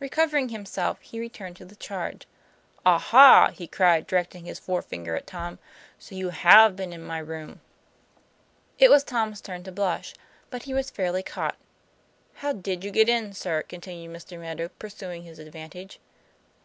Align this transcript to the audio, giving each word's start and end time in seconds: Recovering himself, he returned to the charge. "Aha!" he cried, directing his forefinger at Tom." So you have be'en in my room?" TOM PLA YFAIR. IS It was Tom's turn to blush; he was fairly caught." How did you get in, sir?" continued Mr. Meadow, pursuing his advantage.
Recovering 0.00 0.48
himself, 0.48 1.00
he 1.00 1.20
returned 1.20 1.54
to 1.58 1.64
the 1.64 1.76
charge. 1.76 2.26
"Aha!" 2.84 3.50
he 3.54 3.68
cried, 3.68 4.04
directing 4.04 4.44
his 4.44 4.58
forefinger 4.58 5.14
at 5.14 5.28
Tom." 5.28 5.60
So 6.00 6.16
you 6.16 6.30
have 6.30 6.74
be'en 6.74 6.92
in 6.92 7.04
my 7.04 7.18
room?" 7.18 7.28
TOM 7.28 7.44
PLA 7.44 7.54
YFAIR. 7.54 7.56
IS 7.56 8.76
It 8.80 8.90
was 8.90 9.04
Tom's 9.04 9.40
turn 9.40 9.62
to 9.62 9.70
blush; 9.70 10.14
he 10.62 10.74
was 10.74 10.90
fairly 10.90 11.22
caught." 11.22 11.56
How 12.42 12.52
did 12.52 12.82
you 12.82 12.90
get 12.90 13.08
in, 13.08 13.32
sir?" 13.32 13.62
continued 13.68 14.10
Mr. 14.12 14.40
Meadow, 14.40 14.70
pursuing 14.76 15.22
his 15.22 15.38
advantage. 15.38 16.00